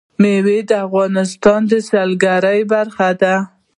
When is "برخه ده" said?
2.73-3.35